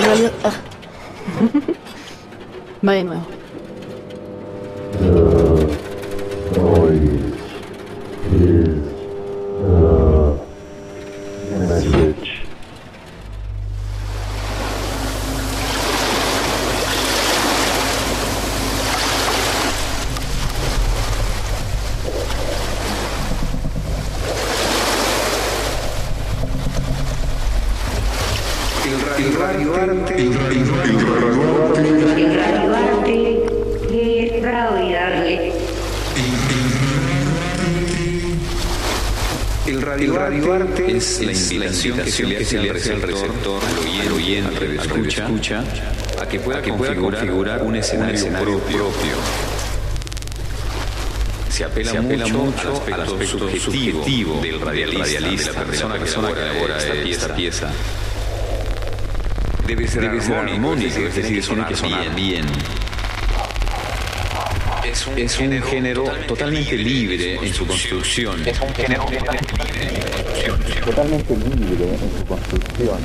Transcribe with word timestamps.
en 0.00 0.06
realidad... 0.06 0.32
ah. 0.44 0.52
Va 2.86 3.39
invitación 41.88 42.30
que 42.30 42.44
se 42.44 42.58
le 42.58 42.70
hace 42.70 42.92
al 42.92 43.02
receptor, 43.02 43.62
al 44.02 44.12
oyente, 44.12 44.78
al 44.78 45.06
escucha, 45.06 45.64
a 46.20 46.26
que 46.26 46.40
pueda 46.40 46.62
configurar 46.62 47.62
un 47.62 47.76
escenario 47.76 48.26
propio. 48.28 48.86
Se 51.48 51.64
apela, 51.64 51.92
mucho, 52.28 52.82
al 52.92 53.00
aspecto 53.02 53.50
subjetivo 53.58 54.40
del 54.40 54.60
radialista, 54.60 55.52
de 55.52 55.58
la 55.58 55.64
persona 55.64 55.98
que 55.98 56.10
elabora 56.10 56.78
esta 57.04 57.34
pieza. 57.34 57.70
Debe 59.66 59.86
ser, 59.86 60.04
armónico, 60.06 61.00
es 61.00 61.14
decir, 61.14 61.44
tiene 61.44 61.66
que 61.66 61.76
sonar 61.76 62.14
bien. 62.14 62.46
Es 65.16 65.38
un, 65.38 65.62
género 65.62 66.04
totalmente 66.26 66.76
libre 66.76 67.36
en 67.36 67.54
su 67.54 67.66
construcción. 67.66 68.46
Es 68.46 68.60
un 68.60 68.74
género 68.74 69.04
totalmente 69.04 69.52
libre 69.52 69.69
en 70.86 72.18
su 72.18 72.24
construcción. 72.26 72.98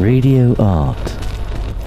Radio 0.00 0.54
art 0.58 1.01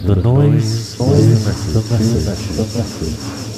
do 0.00 0.14
Dois 0.14 0.16
dois, 0.22 0.96
dois. 0.98 3.55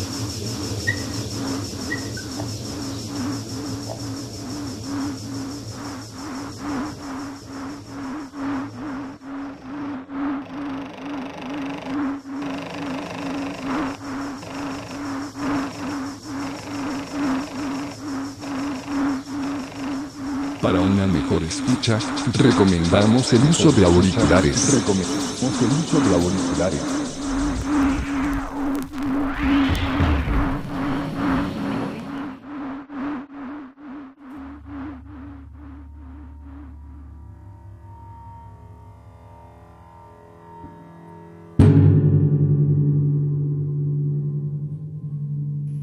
Escucha, 21.49 21.99
recomendamos 22.35 23.33
el 23.33 23.43
uso 23.49 23.73
de 23.73 23.85
auriculares. 23.85 24.75
Recomendamos 24.75 25.63
el 25.63 25.69
uso 25.69 26.01
de 26.01 26.15
auriculares. 26.15 26.83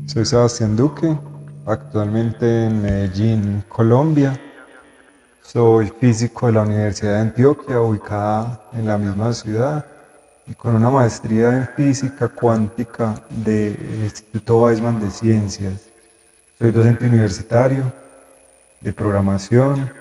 Soy 0.05 0.23
Sebastián 0.23 0.77
Duque, 0.77 1.17
actualmente 1.65 2.67
en 2.67 2.81
Medellín, 2.81 3.63
Colombia. 3.67 4.39
Soy 5.47 5.93
físico 5.99 6.47
de 6.47 6.53
la 6.53 6.63
Universidad 6.63 7.13
de 7.13 7.19
Antioquia, 7.19 7.79
ubicada 7.79 8.59
en 8.73 8.87
la 8.87 8.97
misma 8.97 9.31
ciudad, 9.31 9.85
y 10.47 10.55
con 10.55 10.75
una 10.75 10.89
maestría 10.89 11.49
en 11.55 11.67
física 11.67 12.27
cuántica 12.27 13.23
del 13.29 13.77
Instituto 14.03 14.57
Weizmann 14.57 14.99
de 14.99 15.11
Ciencias. 15.11 15.87
Soy 16.57 16.71
docente 16.71 17.05
universitario 17.05 17.93
de 18.81 18.91
programación 18.91 19.91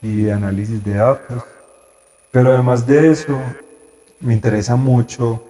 y 0.00 0.30
análisis 0.30 0.82
de 0.82 0.94
datos, 0.94 1.44
pero 2.30 2.54
además 2.54 2.86
de 2.86 3.12
eso, 3.12 3.38
me 4.20 4.32
interesa 4.32 4.74
mucho 4.74 5.44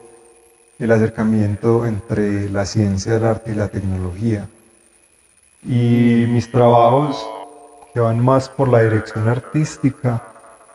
el 0.80 0.90
acercamiento 0.90 1.86
entre 1.86 2.50
la 2.50 2.66
ciencia, 2.66 3.14
el 3.14 3.24
arte 3.24 3.52
y 3.52 3.54
la 3.54 3.68
tecnología. 3.68 4.48
Y 5.62 6.26
mis 6.28 6.50
trabajos, 6.50 7.24
que 7.98 8.02
van 8.02 8.24
más 8.24 8.48
por 8.48 8.68
la 8.68 8.82
dirección 8.82 9.28
artística, 9.28 10.22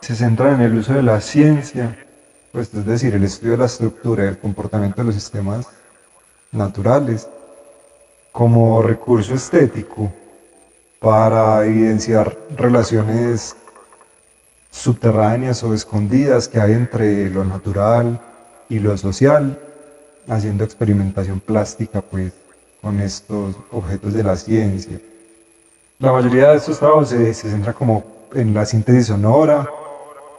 se 0.02 0.14
centran 0.14 0.56
en 0.56 0.60
el 0.60 0.76
uso 0.76 0.92
de 0.92 1.02
la 1.02 1.22
ciencia, 1.22 1.96
pues 2.52 2.68
es 2.74 2.84
decir, 2.84 3.14
el 3.14 3.24
estudio 3.24 3.52
de 3.52 3.58
la 3.60 3.64
estructura 3.64 4.24
y 4.24 4.28
el 4.28 4.36
comportamiento 4.36 5.00
de 5.00 5.06
los 5.06 5.14
sistemas 5.14 5.66
naturales, 6.52 7.26
como 8.30 8.82
recurso 8.82 9.32
estético 9.32 10.12
para 11.00 11.64
evidenciar 11.64 12.36
relaciones 12.58 13.56
subterráneas 14.70 15.62
o 15.62 15.72
escondidas 15.72 16.46
que 16.46 16.60
hay 16.60 16.72
entre 16.72 17.30
lo 17.30 17.42
natural 17.42 18.20
y 18.68 18.80
lo 18.80 18.98
social, 18.98 19.58
haciendo 20.28 20.62
experimentación 20.62 21.40
plástica 21.40 22.02
pues 22.02 22.34
con 22.82 23.00
estos 23.00 23.56
objetos 23.70 24.12
de 24.12 24.22
la 24.24 24.36
ciencia. 24.36 25.00
La 26.00 26.10
mayoría 26.10 26.50
de 26.50 26.56
estos 26.56 26.80
trabajos 26.80 27.10
se, 27.10 27.32
se 27.34 27.48
centra 27.48 27.72
como 27.72 28.02
en 28.34 28.52
la 28.52 28.66
síntesis 28.66 29.06
sonora 29.06 29.68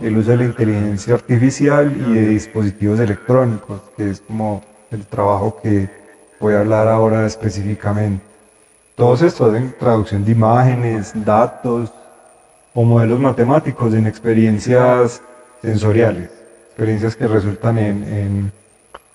el 0.02 0.18
uso 0.18 0.32
de 0.32 0.38
la 0.38 0.44
inteligencia 0.44 1.14
artificial 1.14 1.96
y 1.96 2.14
de 2.14 2.28
dispositivos 2.28 3.00
electrónicos, 3.00 3.80
que 3.96 4.10
es 4.10 4.20
como 4.20 4.62
el 4.92 5.06
trabajo 5.06 5.58
que 5.64 5.90
voy 6.42 6.56
a 6.56 6.60
hablar 6.60 6.90
ahora 6.90 7.26
específicamente. 7.26 8.22
Todos 8.96 9.22
estos 9.22 9.56
en 9.56 9.74
traducción 9.80 10.26
de 10.26 10.34
imágenes, 10.34 11.14
datos 11.24 11.90
o 12.74 12.84
modelos 12.84 13.22
matemáticos 13.22 13.94
en 13.94 14.08
experiencias 14.08 15.22
sensoriales, 15.62 16.30
experiencias 16.68 17.16
que 17.16 17.28
resultan 17.28 17.78
en, 17.78 18.04
en 18.04 18.52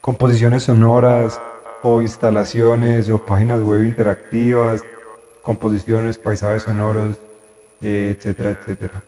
composiciones 0.00 0.62
sonoras 0.62 1.38
o 1.82 2.00
instalaciones 2.00 3.10
o 3.10 3.18
páginas 3.18 3.60
web 3.60 3.84
interactivas, 3.84 4.82
composiciones, 5.42 6.18
paisajes 6.18 6.64
sonoros, 6.64 7.16
etcétera, 7.80 8.50
etcétera. 8.50 9.02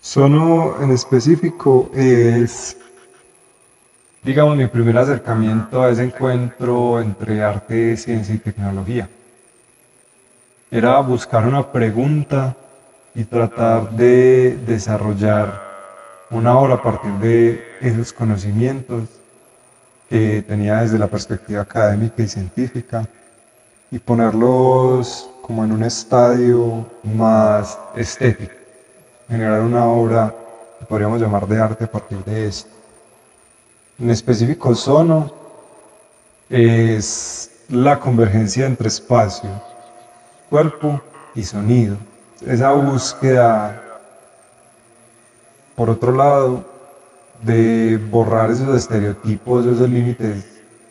Sono 0.00 0.80
en 0.80 0.90
específico 0.92 1.90
es, 1.94 2.76
digamos, 4.22 4.56
mi 4.56 4.66
primer 4.66 4.96
acercamiento 4.96 5.82
a 5.82 5.90
ese 5.90 6.04
encuentro 6.04 7.00
entre 7.00 7.42
arte, 7.42 7.96
ciencia 7.96 8.34
y 8.34 8.38
tecnología. 8.38 9.08
Era 10.70 10.98
buscar 11.00 11.46
una 11.46 11.70
pregunta 11.70 12.56
y 13.14 13.24
tratar 13.24 13.90
de 13.90 14.56
desarrollar 14.66 15.68
una 16.30 16.58
obra 16.58 16.74
a 16.74 16.82
partir 16.82 17.12
de 17.14 17.76
esos 17.80 18.12
conocimientos 18.12 19.17
que 20.08 20.42
tenía 20.42 20.80
desde 20.80 20.98
la 20.98 21.06
perspectiva 21.06 21.62
académica 21.62 22.22
y 22.22 22.28
científica 22.28 23.06
y 23.90 23.98
ponerlos 23.98 25.28
como 25.42 25.64
en 25.64 25.72
un 25.72 25.82
estadio 25.82 26.86
más 27.02 27.78
estético 27.96 28.58
generar 29.28 29.60
una 29.60 29.84
obra 29.84 30.34
que 30.78 30.86
podríamos 30.86 31.20
llamar 31.20 31.46
de 31.46 31.60
arte 31.60 31.84
a 31.84 31.90
partir 31.90 32.24
de 32.24 32.46
esto. 32.46 32.70
En 33.98 34.10
específico, 34.10 34.74
sono 34.74 35.30
es 36.48 37.50
la 37.68 38.00
convergencia 38.00 38.64
entre 38.64 38.88
espacio, 38.88 39.50
cuerpo 40.48 41.00
y 41.34 41.42
sonido. 41.42 41.96
Esa 42.46 42.72
búsqueda, 42.72 43.82
por 45.74 45.90
otro 45.90 46.12
lado, 46.12 46.64
de 47.42 47.96
borrar 48.10 48.50
esos 48.50 48.74
estereotipos, 48.76 49.66
esos 49.66 49.88
límites 49.88 50.44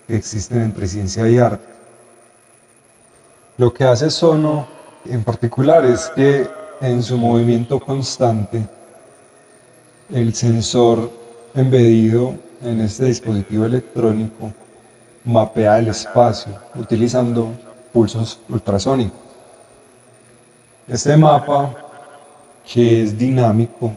que 0.08 0.16
existen 0.16 0.62
entre 0.62 0.88
ciencia 0.88 1.28
y 1.30 1.38
arte. 1.38 1.68
Lo 3.58 3.74
que 3.74 3.84
hace 3.84 4.10
Sono 4.10 4.68
en 5.06 5.24
particular 5.24 5.86
es 5.86 6.12
que 6.16 6.48
en 6.82 7.02
su 7.02 7.18
movimiento 7.18 7.80
constante, 7.80 8.68
el 10.14 10.34
sensor 10.34 11.12
embedido 11.56 12.36
en 12.62 12.82
este 12.82 13.06
dispositivo 13.06 13.66
electrónico 13.66 14.52
mapea 15.26 15.80
el 15.80 15.90
espacio 15.90 16.54
utilizando 16.76 17.52
pulsos 17.92 18.40
ultrasónicos. 18.48 19.20
Este 20.88 21.18
mapa, 21.18 21.76
que 22.72 23.04
es 23.04 23.18
dinámico, 23.18 23.92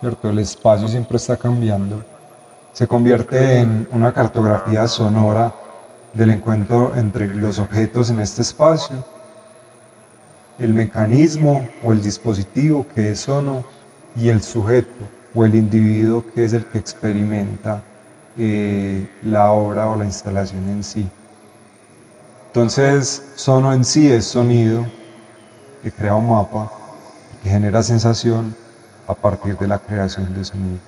¿cierto? 0.00 0.30
el 0.30 0.38
espacio 0.38 0.88
siempre 0.88 1.16
está 1.16 1.36
cambiando, 1.36 2.02
se 2.72 2.86
convierte 2.86 3.60
en 3.60 3.88
una 3.92 4.12
cartografía 4.12 4.86
sonora 4.88 5.52
del 6.12 6.30
encuentro 6.30 6.92
entre 6.96 7.28
los 7.34 7.58
objetos 7.58 8.10
en 8.10 8.20
este 8.20 8.42
espacio 8.42 9.04
el 10.58 10.72
mecanismo 10.72 11.68
o 11.82 11.92
el 11.92 12.02
dispositivo 12.02 12.86
que 12.94 13.10
es 13.10 13.20
sono 13.20 13.64
y 14.16 14.28
el 14.28 14.42
sujeto 14.42 15.04
o 15.34 15.44
el 15.44 15.54
individuo 15.54 16.24
que 16.34 16.44
es 16.44 16.52
el 16.52 16.64
que 16.66 16.78
experimenta 16.78 17.82
eh, 18.38 19.08
la 19.22 19.50
obra 19.50 19.88
o 19.88 19.96
la 19.96 20.04
instalación 20.04 20.68
en 20.68 20.84
sí. 20.84 21.08
Entonces, 22.46 23.32
sono 23.34 23.72
en 23.72 23.84
sí 23.84 24.10
es 24.10 24.26
sonido 24.26 24.86
que 25.82 25.90
crea 25.90 26.14
un 26.14 26.28
mapa, 26.30 26.70
que 27.42 27.50
genera 27.50 27.82
sensación 27.82 28.54
a 29.06 29.14
partir 29.14 29.56
de 29.58 29.68
la 29.68 29.78
creación 29.78 30.34
de 30.34 30.44
sonido. 30.44 30.78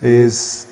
Es 0.00 0.68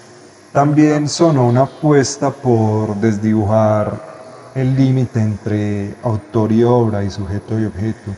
también 0.53 1.09
sono 1.09 1.47
una 1.47 1.63
apuesta 1.63 2.31
por 2.31 2.97
desdibujar 2.97 4.11
el 4.55 4.75
límite 4.77 5.21
entre 5.21 5.95
autor 6.03 6.51
y 6.53 6.65
obra 6.65 7.05
y 7.05 7.11
sujeto 7.11 7.59
y 7.59 7.67
objeto 7.67 8.11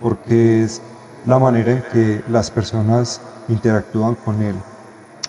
porque 0.00 0.62
es 0.62 0.80
la 1.26 1.38
manera 1.38 1.72
en 1.72 1.82
que 1.92 2.22
las 2.28 2.50
personas 2.50 3.20
interactúan 3.48 4.14
con 4.14 4.42
él 4.42 4.54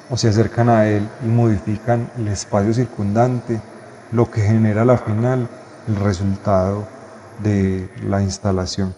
o 0.10 0.18
se 0.18 0.30
acercan 0.30 0.70
a 0.70 0.88
él 0.88 1.08
y 1.24 1.28
modifican 1.28 2.10
el 2.18 2.30
espacio 2.30 2.74
circundante, 2.74 3.60
lo 4.12 4.30
que 4.30 4.42
genera 4.42 4.84
al 4.84 4.98
final 5.00 5.50
el 5.88 5.96
resultado 5.96 6.88
de 7.44 7.90
la 8.04 8.22
instalación. 8.22 8.96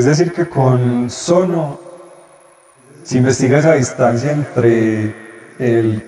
Es 0.00 0.06
decir, 0.06 0.32
que 0.32 0.48
con 0.48 1.10
sono 1.10 1.78
se 3.02 3.18
investiga 3.18 3.58
esa 3.58 3.74
distancia 3.74 4.32
entre 4.32 5.14
el 5.58 6.02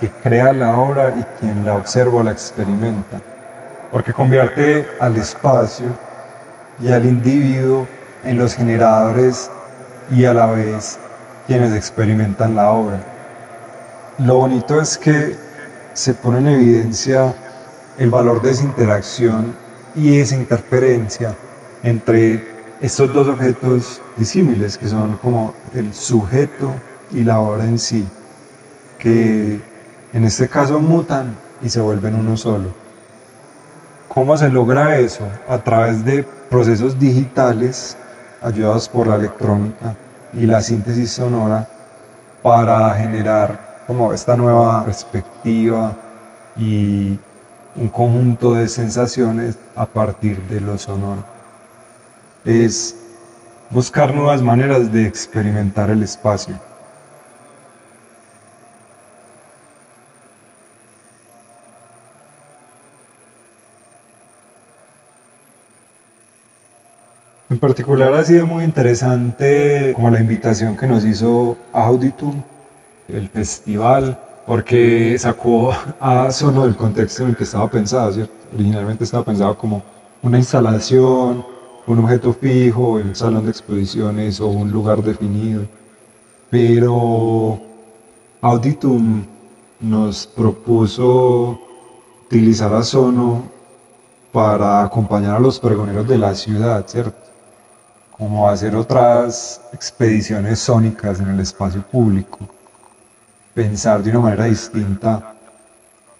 que 0.00 0.08
crea 0.22 0.54
la 0.54 0.78
obra 0.78 1.14
y 1.14 1.22
quien 1.38 1.62
la 1.66 1.74
observa 1.74 2.20
o 2.20 2.22
la 2.22 2.30
experimenta, 2.30 3.20
porque 3.92 4.14
convierte 4.14 4.86
al 4.98 5.14
espacio 5.18 5.88
y 6.80 6.90
al 6.90 7.04
individuo 7.04 7.86
en 8.24 8.38
los 8.38 8.54
generadores 8.54 9.50
y 10.10 10.24
a 10.24 10.32
la 10.32 10.46
vez 10.46 10.98
quienes 11.46 11.74
experimentan 11.74 12.56
la 12.56 12.70
obra. 12.70 12.98
Lo 14.16 14.36
bonito 14.36 14.80
es 14.80 14.96
que 14.96 15.36
se 15.92 16.14
pone 16.14 16.38
en 16.38 16.48
evidencia 16.48 17.34
el 17.98 18.08
valor 18.08 18.40
de 18.40 18.52
esa 18.52 18.64
interacción 18.64 19.54
y 19.94 20.18
esa 20.18 20.34
interferencia 20.34 21.34
entre 21.82 22.59
estos 22.80 23.12
dos 23.12 23.28
objetos 23.28 24.00
disímiles 24.16 24.78
que 24.78 24.88
son 24.88 25.18
como 25.18 25.54
el 25.74 25.92
sujeto 25.92 26.72
y 27.12 27.24
la 27.24 27.40
obra 27.40 27.64
en 27.64 27.78
sí, 27.78 28.06
que 28.98 29.60
en 30.12 30.24
este 30.24 30.48
caso 30.48 30.80
mutan 30.80 31.36
y 31.62 31.68
se 31.68 31.80
vuelven 31.80 32.14
uno 32.14 32.36
solo. 32.36 32.70
¿Cómo 34.08 34.36
se 34.36 34.48
logra 34.48 34.98
eso? 34.98 35.24
A 35.48 35.58
través 35.58 36.04
de 36.04 36.24
procesos 36.48 36.98
digitales 36.98 37.96
ayudados 38.42 38.88
por 38.88 39.06
la 39.06 39.16
electrónica 39.16 39.94
y 40.32 40.46
la 40.46 40.62
síntesis 40.62 41.12
sonora 41.12 41.68
para 42.42 42.94
generar 42.94 43.82
como 43.86 44.12
esta 44.12 44.36
nueva 44.36 44.84
perspectiva 44.84 45.94
y 46.56 47.18
un 47.76 47.88
conjunto 47.88 48.54
de 48.54 48.68
sensaciones 48.68 49.58
a 49.76 49.86
partir 49.86 50.40
de 50.48 50.60
lo 50.60 50.78
sonoro. 50.78 51.39
Es 52.44 52.96
buscar 53.70 54.14
nuevas 54.14 54.40
maneras 54.42 54.92
de 54.92 55.06
experimentar 55.06 55.90
el 55.90 56.02
espacio. 56.02 56.58
En 67.50 67.58
particular 67.58 68.14
ha 68.14 68.24
sido 68.24 68.46
muy 68.46 68.64
interesante 68.64 69.92
como 69.94 70.08
la 70.08 70.20
invitación 70.20 70.76
que 70.76 70.86
nos 70.86 71.04
hizo 71.04 71.58
Auditum, 71.72 72.42
el 73.08 73.28
festival, 73.28 74.18
porque 74.46 75.18
sacó 75.18 75.72
a 76.00 76.30
Sono 76.30 76.64
del 76.64 76.76
contexto 76.76 77.24
en 77.24 77.30
el 77.30 77.36
que 77.36 77.44
estaba 77.44 77.68
pensado, 77.68 78.12
¿cierto? 78.12 78.32
Originalmente 78.54 79.04
estaba 79.04 79.24
pensado 79.24 79.58
como 79.58 79.82
una 80.22 80.38
instalación, 80.38 81.44
un 81.90 81.98
objeto 82.00 82.32
fijo, 82.32 82.92
un 82.92 83.14
salón 83.14 83.44
de 83.44 83.50
exposiciones 83.50 84.40
o 84.40 84.46
un 84.48 84.70
lugar 84.70 85.02
definido. 85.02 85.62
Pero 86.50 87.60
Auditum 88.40 89.24
nos 89.80 90.26
propuso 90.26 91.58
utilizar 92.26 92.72
a 92.74 92.82
Sono 92.82 93.42
para 94.32 94.82
acompañar 94.84 95.36
a 95.36 95.40
los 95.40 95.58
pregoneros 95.58 96.06
de 96.06 96.18
la 96.18 96.34
ciudad, 96.34 96.86
¿cierto? 96.86 97.18
Como 98.16 98.48
hacer 98.48 98.76
otras 98.76 99.60
expediciones 99.72 100.60
sónicas 100.60 101.20
en 101.20 101.28
el 101.30 101.40
espacio 101.40 101.82
público 101.82 102.38
pensar 103.54 104.02
de 104.02 104.10
una 104.10 104.20
manera 104.20 104.44
distinta 104.44 105.34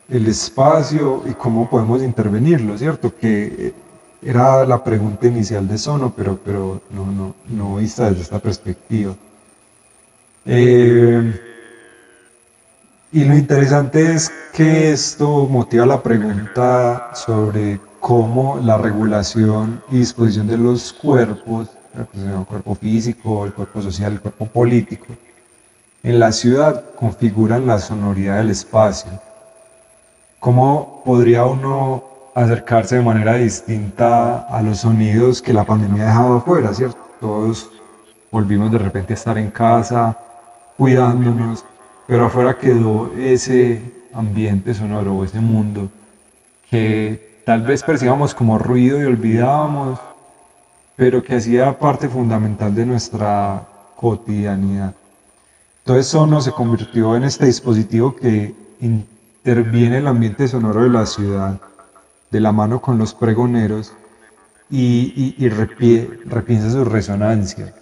el 0.08 0.26
espacio 0.26 1.22
y 1.26 1.34
cómo 1.34 1.70
podemos 1.70 2.02
intervenirlo, 2.02 2.76
¿cierto? 2.76 3.14
Que 3.16 3.72
era 4.22 4.64
la 4.66 4.82
pregunta 4.82 5.26
inicial 5.26 5.66
de 5.66 5.78
Sono, 5.78 6.12
pero, 6.14 6.38
pero 6.44 6.82
no, 6.90 7.06
no, 7.06 7.34
no 7.48 7.76
vista 7.76 8.08
desde 8.08 8.22
esta 8.22 8.38
perspectiva. 8.38 9.14
Eh, 10.44 11.40
y 13.12 13.24
lo 13.24 13.36
interesante 13.36 14.12
es 14.12 14.30
que 14.52 14.92
esto 14.92 15.46
motiva 15.46 15.86
la 15.86 16.02
pregunta 16.02 17.10
sobre 17.14 17.80
cómo 17.98 18.58
la 18.62 18.78
regulación 18.78 19.82
y 19.90 19.98
disposición 19.98 20.46
de 20.46 20.58
los 20.58 20.92
cuerpos, 20.92 21.68
el 22.14 22.44
cuerpo 22.46 22.74
físico, 22.74 23.44
el 23.44 23.52
cuerpo 23.52 23.82
social, 23.82 24.12
el 24.12 24.20
cuerpo 24.20 24.46
político, 24.46 25.06
en 26.02 26.18
la 26.18 26.32
ciudad 26.32 26.84
configuran 26.94 27.66
la 27.66 27.78
sonoridad 27.78 28.38
del 28.38 28.50
espacio. 28.50 29.10
¿Cómo 30.38 31.02
podría 31.04 31.44
uno 31.44 32.09
acercarse 32.34 32.96
de 32.96 33.02
manera 33.02 33.34
distinta 33.34 34.40
a 34.40 34.62
los 34.62 34.78
sonidos 34.78 35.42
que 35.42 35.52
la 35.52 35.64
pandemia 35.64 36.04
ha 36.04 36.06
dejado 36.06 36.36
afuera, 36.36 36.72
cierto? 36.74 36.98
Todos 37.20 37.70
volvimos 38.30 38.70
de 38.70 38.78
repente 38.78 39.12
a 39.12 39.16
estar 39.16 39.38
en 39.38 39.50
casa, 39.50 40.16
cuidándonos, 40.76 41.64
pero 42.06 42.26
afuera 42.26 42.56
quedó 42.56 43.12
ese 43.16 43.82
ambiente 44.12 44.74
sonoro, 44.74 45.24
ese 45.24 45.40
mundo 45.40 45.90
que 46.70 47.42
tal 47.44 47.62
vez 47.62 47.82
percibamos 47.82 48.34
como 48.34 48.58
ruido 48.58 49.00
y 49.00 49.04
olvidábamos, 49.04 49.98
pero 50.96 51.22
que 51.22 51.36
hacía 51.36 51.78
parte 51.78 52.08
fundamental 52.08 52.74
de 52.74 52.86
nuestra 52.86 53.62
cotidianidad. 53.96 54.94
Entonces 55.84 56.06
Sono 56.06 56.40
se 56.40 56.52
convirtió 56.52 57.16
en 57.16 57.24
este 57.24 57.46
dispositivo 57.46 58.14
que 58.14 58.54
interviene 58.80 59.96
en 59.96 60.02
el 60.02 60.06
ambiente 60.06 60.46
sonoro 60.46 60.84
de 60.84 60.90
la 60.90 61.06
ciudad, 61.06 61.58
de 62.30 62.40
la 62.40 62.52
mano 62.52 62.80
con 62.80 62.98
los 62.98 63.14
pregoneros 63.14 63.92
y, 64.70 65.34
y, 65.38 65.48
repiensa 65.48 66.70
su 66.70 66.84
resonancia. 66.84 67.74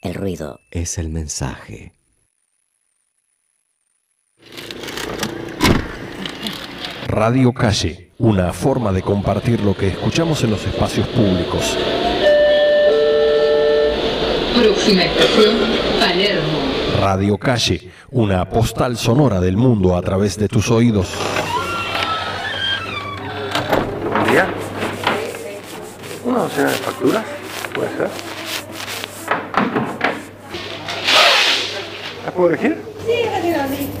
El 0.00 0.14
ruido 0.14 0.57
es 0.70 0.98
el 0.98 1.08
mensaje. 1.08 1.92
Radio 7.06 7.52
Calle, 7.52 8.10
una 8.18 8.52
forma 8.52 8.92
de 8.92 9.02
compartir 9.02 9.60
lo 9.60 9.76
que 9.76 9.88
escuchamos 9.88 10.44
en 10.44 10.50
los 10.50 10.64
espacios 10.66 11.08
públicos. 11.08 11.76
Próxima 14.60 15.04
estación, 15.04 15.56
Palermo. 15.98 16.58
Radio 17.00 17.38
Calle, 17.38 17.90
una 18.10 18.48
postal 18.48 18.96
sonora 18.96 19.40
del 19.40 19.56
mundo 19.56 19.96
a 19.96 20.02
través 20.02 20.36
de 20.36 20.48
tus 20.48 20.70
oídos. 20.70 21.08
Buen 24.10 24.30
día. 24.30 24.48
¿Una 26.24 26.38
docena 26.40 26.70
de 26.70 26.76
facturas? 26.76 27.24
¿Puede 27.74 27.96
ser? 27.96 28.27
Puedo 32.38 32.50
elegir? 32.50 32.80
Sí, 33.04 33.24
rápidamente. 33.24 33.98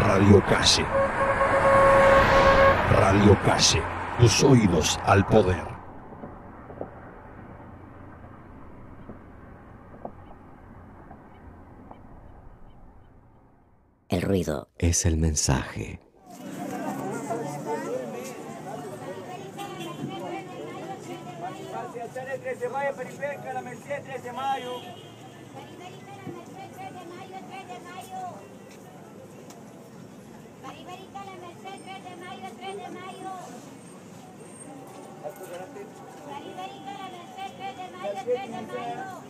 Radio 0.00 0.44
Calle. 0.44 0.84
Radio 2.90 3.38
Calle. 3.44 3.82
Tus 4.18 4.42
oídos 4.42 4.98
al 5.04 5.24
poder. 5.24 5.62
El 14.08 14.22
ruido 14.22 14.68
es 14.78 15.06
el 15.06 15.16
mensaje. 15.16 16.00
calle 22.80 22.94
periférica 22.94 23.48
de 23.48 23.54
la 23.54 23.62
Merced, 23.62 24.02
3 24.04 24.22
de 24.22 24.32
mayo. 24.32 24.80
De 24.80 24.86
la 24.86 24.96
Merced, 26.36 26.70
3 26.72 26.94
de 26.94 27.04
mayo, 37.90 38.24
3 38.24 38.48
de 38.48 38.62
mayo. 38.72 39.29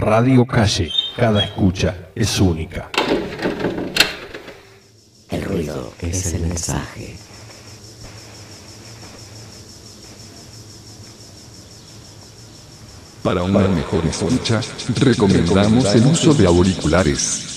Radio 0.00 0.46
Calle, 0.46 0.90
cada 1.14 1.44
escucha 1.44 2.08
es 2.14 2.40
única. 2.40 2.90
El 5.28 5.44
ruido 5.44 5.92
es 6.00 6.32
el 6.32 6.40
mensaje. 6.40 7.18
Para 13.22 13.42
una 13.42 13.68
mejor 13.68 14.06
escucha, 14.06 14.62
recomendamos 14.96 15.94
el 15.94 16.06
uso 16.06 16.32
de 16.32 16.46
auriculares. 16.46 17.49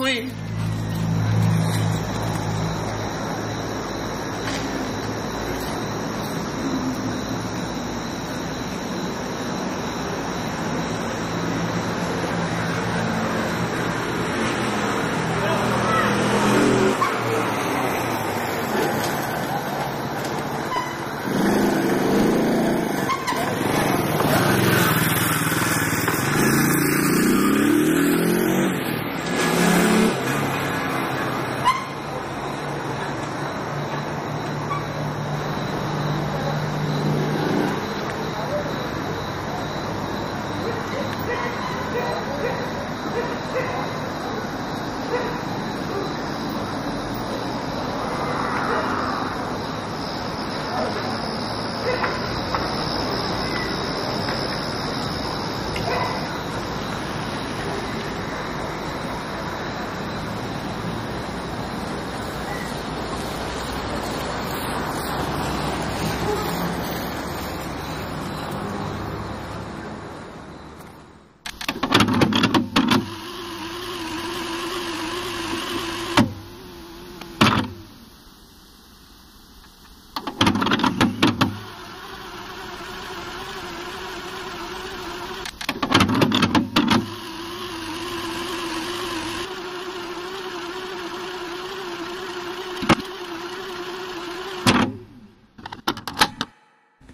queen. 0.00 0.39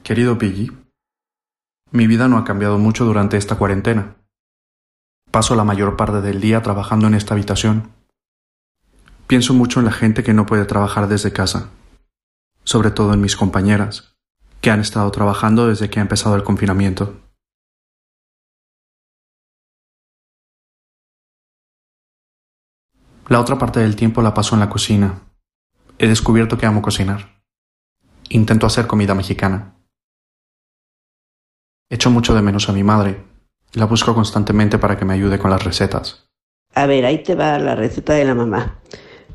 Querido 0.07 0.39
Piggy, 0.39 0.71
mi 1.91 2.07
vida 2.07 2.29
no 2.29 2.39
ha 2.39 2.45
cambiado 2.45 2.79
mucho 2.79 3.05
durante 3.05 3.37
esta 3.37 3.57
cuarentena. 3.57 4.15
Paso 5.33 5.57
la 5.57 5.65
mayor 5.65 5.97
parte 5.97 6.21
del 6.21 6.41
día 6.41 6.63
trabajando 6.63 7.09
en 7.09 7.15
esta 7.15 7.35
habitación. 7.35 7.91
Pienso 9.27 9.53
mucho 9.53 9.81
en 9.81 9.87
la 9.87 9.91
gente 9.91 10.23
que 10.23 10.33
no 10.33 10.47
puede 10.47 10.65
trabajar 10.65 11.09
desde 11.09 11.33
casa, 11.33 11.71
sobre 12.63 12.93
todo 12.93 13.15
en 13.15 13.21
mis 13.21 13.35
compañeras, 13.35 14.15
que 14.61 14.71
han 14.71 14.79
estado 14.79 15.11
trabajando 15.11 15.67
desde 15.67 15.91
que 15.91 15.99
ha 15.99 16.03
empezado 16.03 16.37
el 16.37 16.45
confinamiento. 16.45 17.21
La 23.27 23.41
otra 23.41 23.59
parte 23.59 23.81
del 23.81 23.97
tiempo 23.97 24.23
la 24.23 24.35
paso 24.35 24.55
en 24.55 24.61
la 24.61 24.71
cocina. 24.71 25.23
He 25.99 26.07
descubierto 26.07 26.59
que 26.59 26.67
amo 26.67 26.81
cocinar. 26.81 27.43
Intento 28.29 28.69
hacer 28.69 28.87
comida 28.87 29.13
mexicana. 29.13 29.76
Echo 31.89 32.11
mucho 32.11 32.35
de 32.35 32.43
menos 32.43 32.69
a 32.69 32.73
mi 32.73 32.83
madre. 32.83 33.23
La 33.73 33.87
busco 33.87 34.13
constantemente 34.13 34.77
para 34.77 34.99
que 34.99 35.05
me 35.05 35.15
ayude 35.15 35.39
con 35.39 35.51
las 35.51 35.63
recetas. 35.63 36.27
A 36.75 36.87
ver, 36.87 37.05
ahí 37.07 37.23
te 37.23 37.37
va 37.37 37.59
la 37.61 37.77
receta 37.77 38.15
de 38.15 38.25
la 38.25 38.35
mamá. 38.35 38.81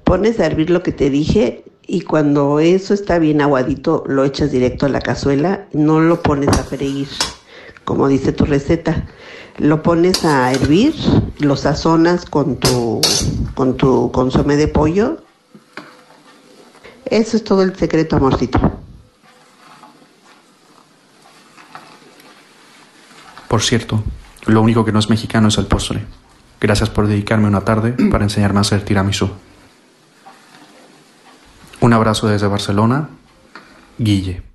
Pones 0.04 0.38
a 0.40 0.48
hervir 0.48 0.70
lo 0.70 0.84
que 0.84 0.92
te 0.92 1.10
dije 1.10 1.64
y 1.88 2.02
cuando 2.02 2.60
eso 2.60 2.94
está 2.94 3.20
bien 3.20 3.40
aguadito 3.42 4.04
lo 4.06 4.26
echas 4.26 4.52
directo 4.52 4.86
a 4.86 4.90
la 4.90 5.00
cazuela, 5.00 5.68
no 5.72 6.02
lo 6.02 6.22
pones 6.22 6.50
a 6.50 6.64
freír, 6.64 7.08
como 7.86 8.10
dice 8.10 8.34
tu 8.34 8.44
receta. 8.44 9.08
Lo 9.58 9.82
pones 9.82 10.26
a 10.26 10.52
hervir, 10.52 10.94
lo 11.40 11.56
sazonas 11.56 12.26
con 12.26 12.58
tu 12.58 13.00
con 13.56 13.78
tu 13.78 14.12
consomé 14.12 14.58
de 14.58 14.68
pollo. 14.68 15.24
Eso 17.06 17.38
es 17.38 17.46
todo 17.46 17.64
el 17.64 17.78
secreto, 17.78 18.18
amorcito. 18.18 18.81
Por 23.52 23.62
cierto, 23.62 24.02
lo 24.46 24.62
único 24.62 24.86
que 24.86 24.94
no 24.94 25.00
es 25.00 25.10
mexicano 25.10 25.50
es 25.50 25.58
el 25.58 25.66
postre. 25.66 26.06
Gracias 26.62 26.90
por 26.90 27.06
dedicarme 27.06 27.50
una 27.50 27.66
tarde 27.66 27.92
para 28.10 28.24
enseñarme 28.24 28.60
a 28.60 28.62
hacer 28.62 28.86
tiramisú. 28.86 29.30
Un 31.82 31.92
abrazo 31.92 32.30
desde 32.30 32.48
Barcelona, 32.48 33.10
Guille. 33.98 34.51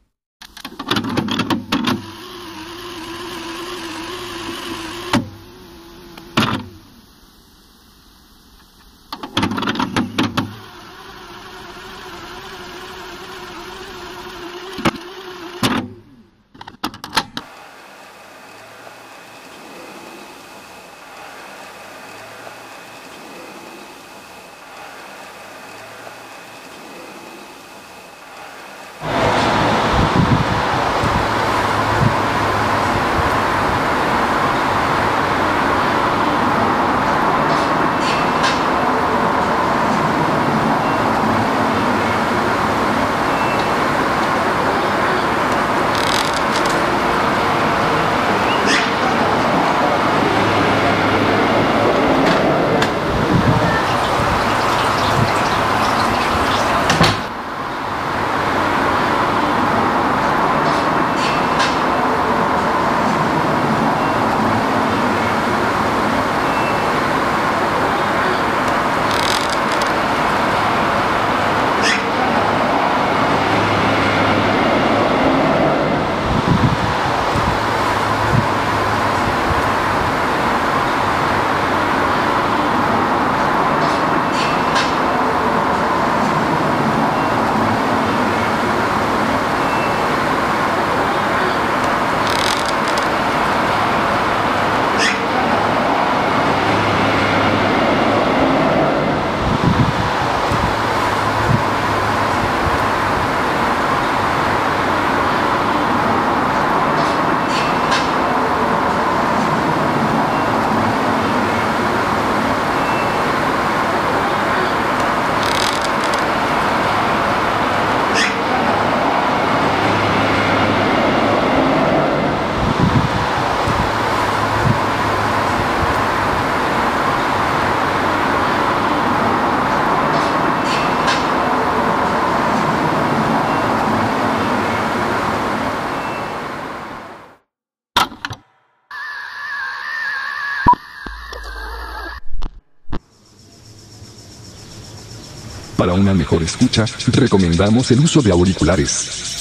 Una 146.00 146.14
mejor 146.14 146.42
escucha, 146.42 146.84
recomendamos 147.12 147.90
el 147.90 148.00
uso 148.00 148.22
de 148.22 148.30
auriculares. 148.30 149.34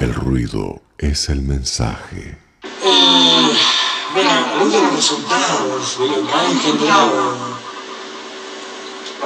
El 0.00 0.14
ruido 0.14 0.82
es 0.98 1.28
el 1.28 1.42
mensaje. 1.42 2.38
Eh, 2.62 3.52
bueno, 4.14 4.30
algunos 4.30 4.72
de 4.72 4.80
los 4.82 4.96
resultados 4.96 5.98
de 5.98 6.06
lo 6.08 6.26
que 6.26 6.32
ha 6.32 6.50
engendrado 6.50 7.56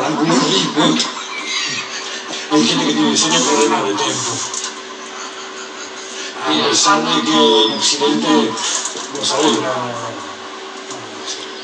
algunos 0.06 0.52
ritmos, 0.52 1.06
hay 2.52 2.66
gente 2.66 2.86
que 2.86 2.92
tiene 2.92 3.16
serios 3.16 3.42
problemas 3.42 3.84
de 3.84 3.94
tiempo. 3.94 4.59
A 6.50 6.68
pesar 6.68 7.04
de 7.04 7.22
que 7.22 7.64
en 7.66 7.72
Occidente, 7.78 8.50
no 9.14 9.24
sabes, 9.24 9.60
la, 9.60 9.74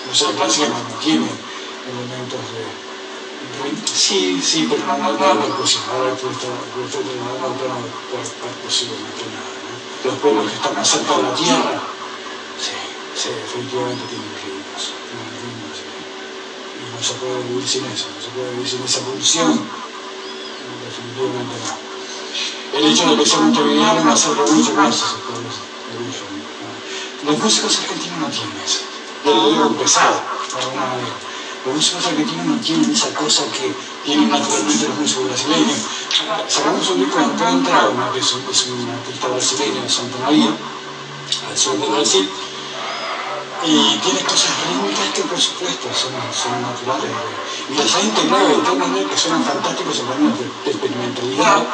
no 0.06 0.14
sé, 0.14 0.26
clásica 0.36 0.68
no 0.68 0.98
tiene 1.00 1.26
elementos 1.26 2.40
de 2.54 2.86
Sí, 3.94 4.40
sí, 4.42 4.68
pero 4.70 4.86
no, 4.86 4.98
no, 4.98 5.12
no 5.12 5.40
percusión. 5.40 5.82
Ahora 5.90 6.14
tú 6.14 6.28
estás 6.28 6.50
no, 6.50 7.48
no, 7.48 7.56
percusivo 7.56 8.94
más 9.02 9.14
que 9.16 9.26
nada. 9.32 9.50
¿no? 9.64 10.10
Los 10.10 10.18
pueblos 10.20 10.50
que 10.50 10.56
están 10.56 10.74
más 10.74 10.88
cerca 10.88 11.16
de 11.16 11.22
la 11.22 11.34
tierra, 11.34 11.80
sí, 12.60 12.76
sí, 13.16 13.28
efectivamente 13.30 14.04
tienen 14.10 14.34
ritmos. 14.44 14.92
y 16.78 16.94
no 16.94 17.02
se 17.02 17.14
puede 17.14 17.42
vivir 17.44 17.66
sin 17.66 17.86
eso, 17.86 18.06
no 18.14 18.22
se 18.22 18.28
puede 18.30 18.50
vivir 18.52 18.68
sin 18.68 18.84
esa 18.84 19.00
pulsión. 19.00 19.68
Definitivamente 20.84 21.56
no. 21.64 21.85
El 22.74 22.84
hecho 22.86 23.06
de 23.08 23.16
que 23.16 23.26
sea 23.26 23.40
montevideano 23.40 24.04
me 24.04 24.12
acerca 24.12 24.42
mucho 24.42 24.74
más 24.74 25.02
a. 25.02 25.14
Los 27.26 27.38
músicos 27.38 27.78
argentinos 27.78 28.18
no 28.20 28.28
tienen 28.28 28.56
eso. 28.64 28.80
Lo 29.24 29.50
digo 29.50 29.68
pesado, 29.82 30.20
de 30.54 30.62
alguna 30.62 30.86
manera. 30.86 31.16
Los 31.64 31.74
músicos 31.74 32.06
argentinos 32.06 32.46
no 32.46 32.56
tienen 32.60 32.90
esa 32.92 33.12
cosa 33.14 33.42
que 33.50 33.74
tienen 34.04 34.30
naturalmente 34.30 34.86
los 34.86 34.98
músicos 34.98 35.24
brasileños. 35.26 35.78
Sacamos 36.48 36.88
un 36.90 37.00
disco 37.00 37.18
de 37.18 37.24
Antoine 37.24 37.64
Trauma, 37.64 38.12
que 38.12 38.20
es 38.20 38.32
un, 38.32 38.44
es 38.48 38.66
un 38.68 38.88
artista 38.88 39.26
brasileño 39.26 39.82
de 39.82 39.88
Santa 39.88 40.18
María, 40.18 40.50
al 41.50 41.58
sur 41.58 41.76
de 41.80 41.86
Brasil, 41.88 42.28
y 43.64 43.98
tiene 43.98 44.20
cosas 44.20 44.50
rítmicas 44.62 45.08
que 45.12 45.22
por 45.22 45.40
supuesto 45.40 45.88
son, 45.90 46.12
son 46.30 46.62
naturales. 46.62 47.10
Y 47.68 47.74
las 47.74 47.94
ha 47.94 48.00
integrado 48.00 48.48
de 48.48 48.62
tal 48.62 48.76
manera 48.78 49.10
que 49.10 49.18
suenan 49.18 49.42
fantásticos 49.42 49.98
en 49.98 50.06
términos 50.06 50.38
de, 50.38 50.44
de 50.44 50.70
experimentalidad, 50.70 51.66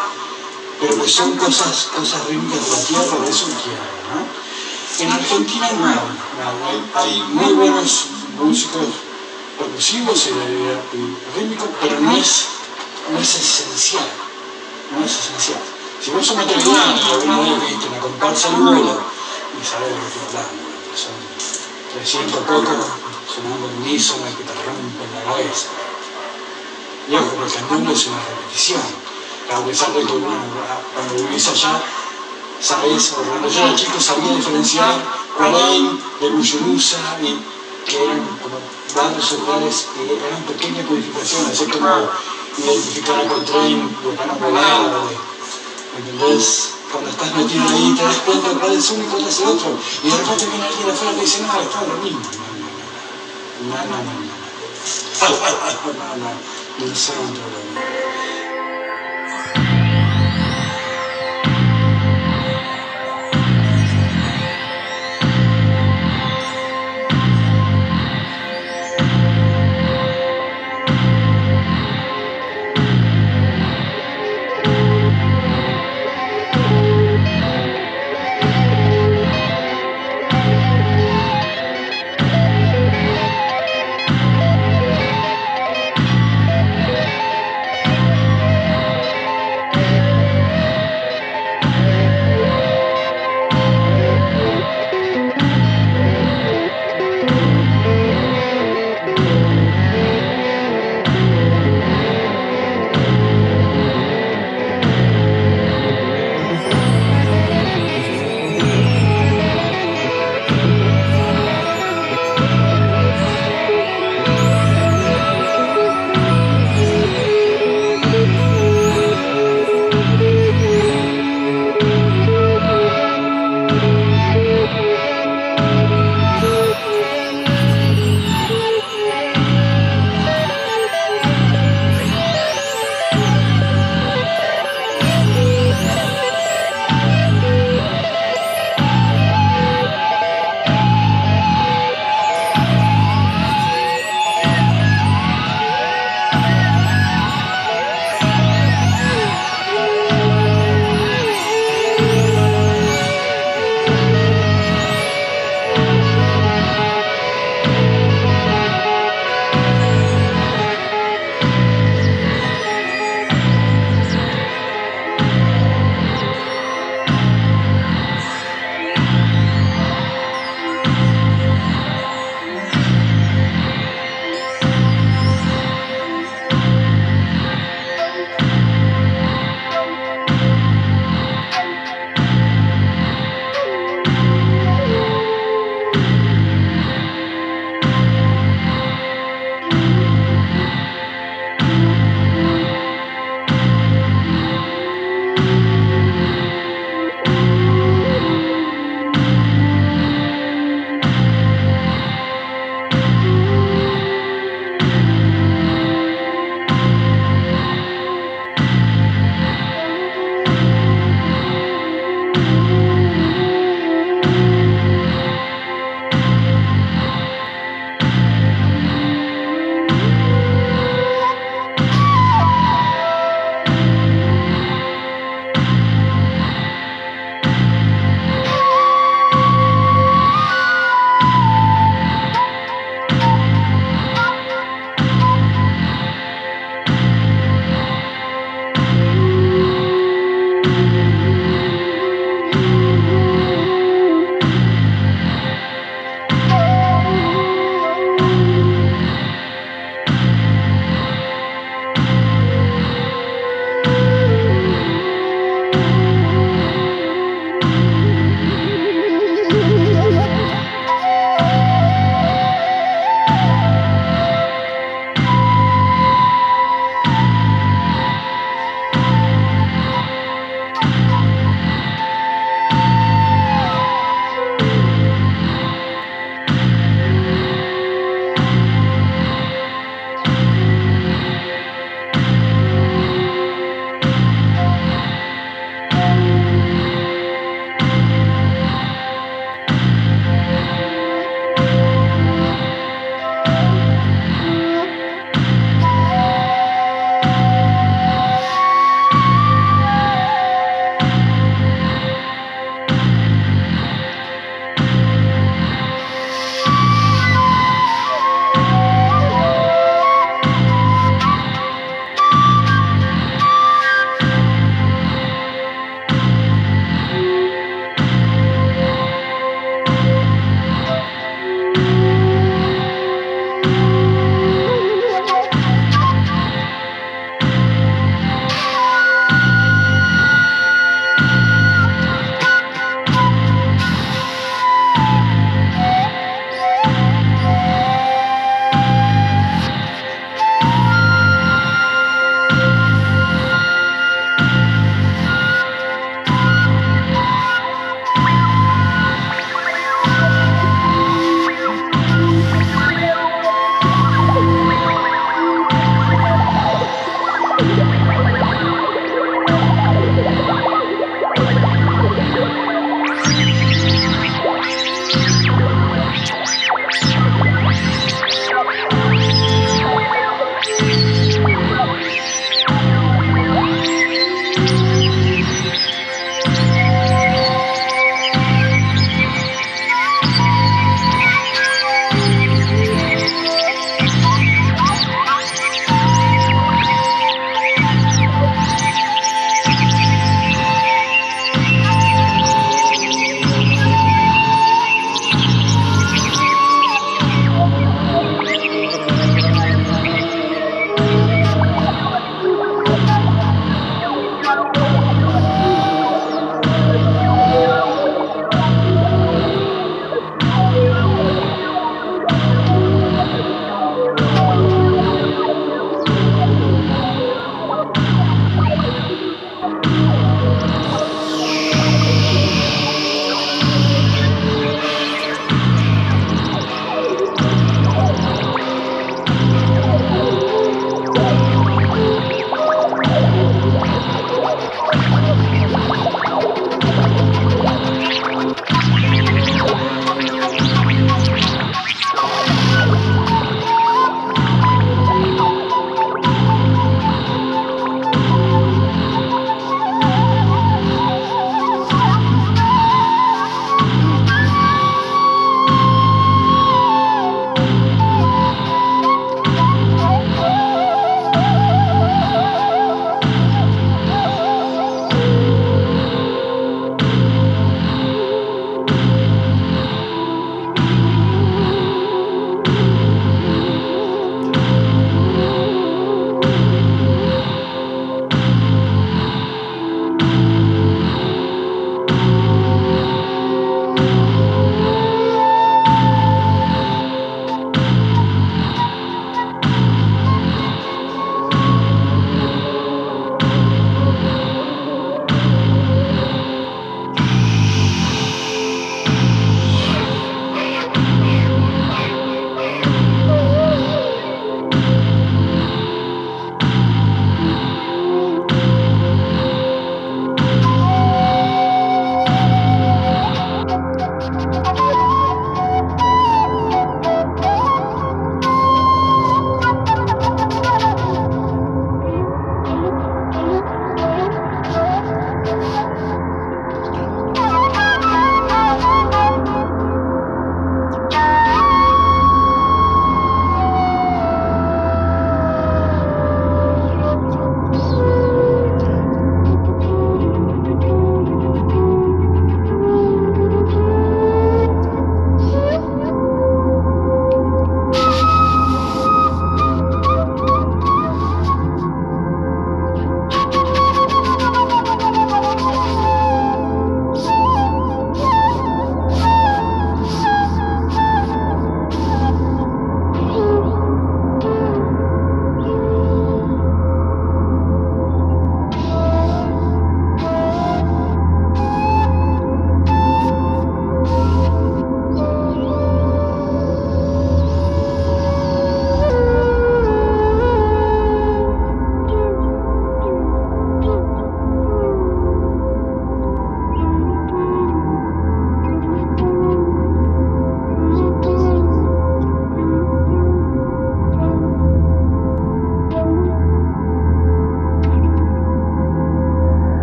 pero 0.82 1.08
son 1.08 1.36
cosas, 1.36 1.90
cosas 1.94 2.26
rítmicas 2.26 2.64
de 2.64 2.70
la 2.76 2.84
tierra, 2.84 3.24
de 3.24 3.30
eso. 3.30 3.46
¿no? 3.46 5.04
En 5.04 5.12
Argentina 5.12 5.70
no 5.72 7.00
hay, 7.00 7.22
muy 7.28 7.52
buenos 7.52 8.06
músicos 8.36 8.86
percusivos 9.58 10.26
y, 10.26 11.38
rítmicos, 11.38 11.68
pero 11.80 12.00
no 12.00 12.16
es, 12.16 12.46
no 13.12 13.18
es 13.18 13.34
esencial. 13.34 14.08
No 14.90 15.04
es 15.04 15.12
esencial. 15.12 15.60
Si 16.02 16.10
vos 16.10 16.26
sos 16.26 16.36
material 16.36 17.00
y 17.00 17.12
alguna 17.12 17.38
vez 17.38 17.70
viste 17.70 17.86
una 17.86 17.98
comparsa 17.98 18.48
al 18.48 18.56
vuelo, 18.56 19.00
y 19.54 19.64
sabés 19.64 19.92
lo 19.92 20.00
que 20.00 20.06
estoy 20.08 20.26
hablando, 20.28 20.62
son 20.98 21.14
300 21.94 22.40
cocos 22.40 22.86
sonando 23.32 23.68
el 23.68 23.76
unísono 23.82 24.24
que 24.36 24.42
te 24.42 24.52
rompen 24.52 25.14
la 25.14 25.30
cabeza. 25.30 25.68
Y 27.08 27.14
ojo, 27.14 27.36
porque 27.38 27.58
el 27.58 27.64
mundo 27.66 27.92
es 27.92 28.06
una 28.08 28.18
repetición. 28.18 29.01
A 29.52 29.60
pesar 29.66 29.92
de 29.92 30.00
que 30.00 30.06
cuando 30.06 31.14
vivís 31.14 31.46
allá, 31.48 31.82
sabés, 32.60 33.12
o 33.12 33.22
cuando 33.22 33.48
yo 33.48 33.60
era 33.60 33.76
chico 33.76 34.00
sabía 34.00 34.32
diferenciar 34.32 34.94
de 36.20 36.26
y 36.26 37.38
que 37.84 38.02
eran 38.02 38.20
como 38.40 38.56
barrios 38.94 39.28
celulares 39.28 39.86
y 39.98 40.12
eran 40.24 40.42
pequeñas 40.44 40.86
codificaciones, 40.86 41.60
es 41.60 41.68
como 41.68 42.08
identificar 42.56 43.20
a 43.20 43.28
Coltrane 43.28 43.76
de 43.76 44.16
Polar, 44.40 44.80
¿entendés? 45.98 46.70
Cuando 46.90 47.10
estás 47.10 47.34
metido 47.34 47.68
ahí 47.68 47.94
te 47.96 48.04
das 48.04 48.16
cuenta 48.24 48.48
cuál 48.58 48.72
es 48.72 48.90
uno 48.90 49.04
y 49.04 49.06
cuál 49.06 49.26
es 49.26 49.40
el 49.40 49.48
otro, 49.48 49.78
y 50.02 50.08
de 50.08 50.16
repente 50.16 50.46
viene 50.46 50.66
alguien 50.66 50.90
afuera 50.90 51.12
y 51.12 51.16
te 51.16 51.22
dice, 51.22 51.42
no, 51.42 51.60
está 51.60 51.82
lo 51.82 51.96
mismo. 52.02 52.20
No, 53.68 53.76
no, 53.76 53.96
no, 54.00 54.12
no. 54.16 54.42
No, 55.92 56.16
no, 56.16 56.24
no, 56.24 56.30
no 56.78 56.94
todo 56.96 58.01